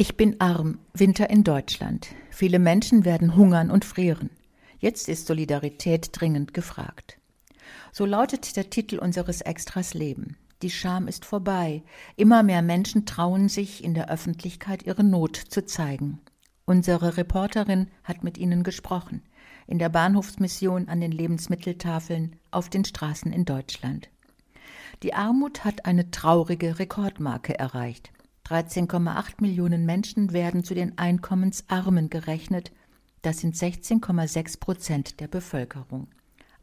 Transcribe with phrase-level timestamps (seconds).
[0.00, 2.06] Ich bin arm, Winter in Deutschland.
[2.30, 4.30] Viele Menschen werden hungern und frieren.
[4.78, 7.18] Jetzt ist Solidarität dringend gefragt.
[7.90, 10.36] So lautet der Titel unseres Extras Leben.
[10.62, 11.82] Die Scham ist vorbei.
[12.14, 16.20] Immer mehr Menschen trauen sich, in der Öffentlichkeit ihre Not zu zeigen.
[16.64, 19.22] Unsere Reporterin hat mit ihnen gesprochen.
[19.66, 24.10] In der Bahnhofsmission, an den Lebensmitteltafeln, auf den Straßen in Deutschland.
[25.02, 28.12] Die Armut hat eine traurige Rekordmarke erreicht.
[28.48, 32.72] 13,8 Millionen Menschen werden zu den Einkommensarmen gerechnet.
[33.20, 36.08] Das sind 16,6 Prozent der Bevölkerung.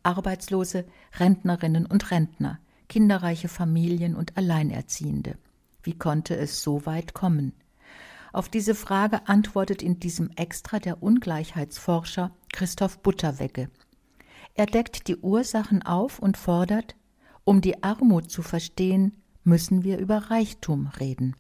[0.01, 0.85] Arbeitslose,
[1.19, 2.59] Rentnerinnen und Rentner,
[2.89, 5.37] kinderreiche Familien und Alleinerziehende.
[5.83, 7.53] Wie konnte es so weit kommen?
[8.33, 13.69] Auf diese Frage antwortet in diesem Extra der Ungleichheitsforscher Christoph Butterwegge.
[14.55, 16.95] Er deckt die Ursachen auf und fordert,
[17.43, 21.35] um die Armut zu verstehen, müssen wir über Reichtum reden.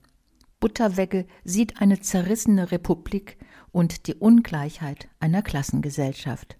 [0.59, 3.37] Butterwegge sieht eine zerrissene Republik
[3.71, 6.57] und die Ungleichheit einer Klassengesellschaft.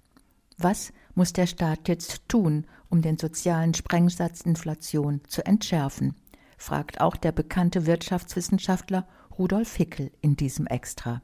[0.58, 6.16] Was muss der Staat jetzt tun, um den sozialen Sprengsatz Inflation zu entschärfen?
[6.58, 11.22] fragt auch der bekannte Wirtschaftswissenschaftler Rudolf Hickel in diesem Extra.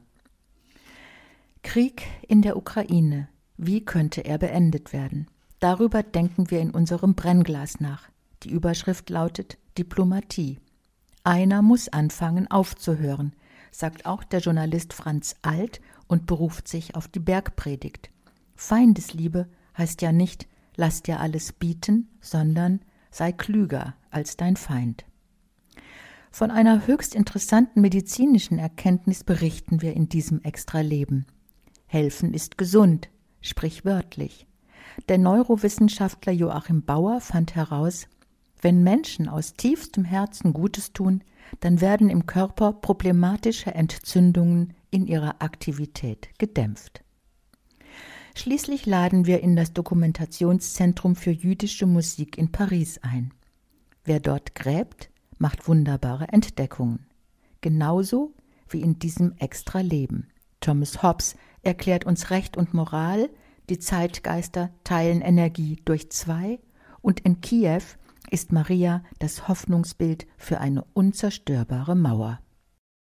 [1.62, 3.28] Krieg in der Ukraine.
[3.56, 5.28] Wie könnte er beendet werden?
[5.60, 8.08] Darüber denken wir in unserem Brennglas nach.
[8.42, 10.58] Die Überschrift lautet Diplomatie.
[11.24, 13.32] Einer muss anfangen aufzuhören,
[13.70, 18.10] sagt auch der Journalist Franz Alt und beruft sich auf die Bergpredigt.
[18.56, 25.04] Feindesliebe heißt ja nicht, lass dir alles bieten, sondern sei klüger als dein Feind.
[26.30, 31.26] Von einer höchst interessanten medizinischen Erkenntnis berichten wir in diesem Extra-Leben.
[31.86, 33.10] Helfen ist gesund,
[33.42, 34.46] sprichwörtlich.
[35.08, 38.08] Der Neurowissenschaftler Joachim Bauer fand heraus,
[38.62, 41.22] wenn Menschen aus tiefstem Herzen Gutes tun,
[41.60, 47.02] dann werden im Körper problematische Entzündungen in ihrer Aktivität gedämpft.
[48.34, 53.34] Schließlich laden wir in das Dokumentationszentrum für jüdische Musik in Paris ein.
[54.04, 57.06] Wer dort gräbt, macht wunderbare Entdeckungen.
[57.60, 58.32] Genauso
[58.68, 60.28] wie in diesem extra Leben.
[60.60, 63.28] Thomas Hobbes erklärt uns Recht und Moral,
[63.68, 66.58] die Zeitgeister teilen Energie durch zwei
[67.02, 67.82] und in Kiew
[68.32, 72.40] ist Maria das Hoffnungsbild für eine unzerstörbare Mauer.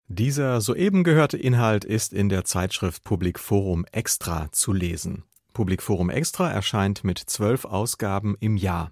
[0.07, 5.23] Dieser soeben gehörte Inhalt ist in der Zeitschrift Public Forum Extra zu lesen.
[5.53, 8.91] Public Forum Extra erscheint mit zwölf Ausgaben im Jahr.